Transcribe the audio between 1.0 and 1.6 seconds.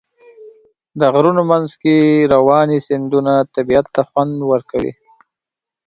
غرونو